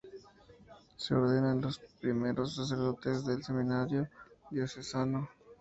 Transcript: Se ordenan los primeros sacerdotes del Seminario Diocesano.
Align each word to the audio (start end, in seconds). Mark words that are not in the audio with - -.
Se 0.97 1.13
ordenan 1.13 1.61
los 1.61 1.77
primeros 1.77 2.55
sacerdotes 2.55 3.23
del 3.23 3.43
Seminario 3.43 4.07
Diocesano. 4.49 5.29